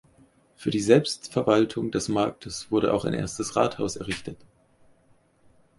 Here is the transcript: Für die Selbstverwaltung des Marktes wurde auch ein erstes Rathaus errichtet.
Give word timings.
Für 0.55 0.71
die 0.71 0.79
Selbstverwaltung 0.79 1.91
des 1.91 2.09
Marktes 2.09 2.71
wurde 2.71 2.91
auch 2.91 3.05
ein 3.05 3.13
erstes 3.13 3.55
Rathaus 3.55 3.97
errichtet. 3.97 4.39